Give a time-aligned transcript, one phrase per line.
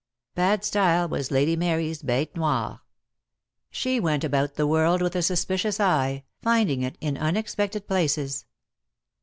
[0.33, 2.81] Bad style was Lady Mary's bite noire.
[3.69, 8.45] She went about the world with a suspicious eye, finding it in unexpected places.